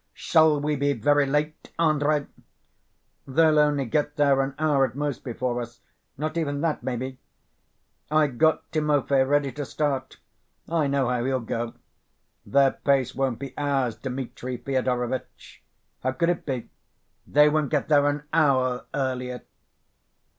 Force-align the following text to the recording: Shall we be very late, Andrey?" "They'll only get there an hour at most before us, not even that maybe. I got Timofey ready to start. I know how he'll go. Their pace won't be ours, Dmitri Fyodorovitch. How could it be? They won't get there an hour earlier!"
Shall 0.15 0.59
we 0.59 0.75
be 0.75 0.93
very 0.93 1.27
late, 1.27 1.71
Andrey?" 1.77 2.25
"They'll 3.27 3.59
only 3.59 3.85
get 3.85 4.15
there 4.15 4.41
an 4.41 4.55
hour 4.57 4.83
at 4.83 4.95
most 4.95 5.23
before 5.23 5.61
us, 5.61 5.81
not 6.17 6.37
even 6.37 6.61
that 6.61 6.81
maybe. 6.81 7.19
I 8.09 8.25
got 8.25 8.71
Timofey 8.71 9.21
ready 9.21 9.51
to 9.51 9.63
start. 9.63 10.17
I 10.67 10.87
know 10.87 11.09
how 11.09 11.23
he'll 11.23 11.39
go. 11.39 11.75
Their 12.47 12.71
pace 12.71 13.13
won't 13.13 13.37
be 13.37 13.55
ours, 13.59 13.95
Dmitri 13.95 14.57
Fyodorovitch. 14.57 15.61
How 16.01 16.13
could 16.13 16.29
it 16.29 16.47
be? 16.47 16.71
They 17.27 17.47
won't 17.47 17.69
get 17.69 17.87
there 17.87 18.07
an 18.07 18.23
hour 18.33 18.87
earlier!" 18.95 19.43